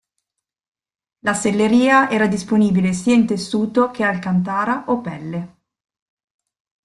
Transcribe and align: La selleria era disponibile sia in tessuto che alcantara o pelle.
La 1.27 1.35
selleria 1.35 2.09
era 2.09 2.25
disponibile 2.25 2.91
sia 2.91 3.13
in 3.13 3.27
tessuto 3.27 3.91
che 3.91 4.03
alcantara 4.03 4.85
o 4.87 4.99
pelle. 4.99 5.55